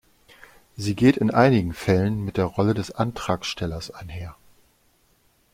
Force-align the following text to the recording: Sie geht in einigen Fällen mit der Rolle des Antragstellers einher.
Sie 0.75 0.95
geht 0.95 1.17
in 1.17 1.29
einigen 1.29 1.73
Fällen 1.75 2.25
mit 2.25 2.37
der 2.37 2.45
Rolle 2.45 2.73
des 2.73 2.89
Antragstellers 2.89 3.91
einher. 3.91 4.35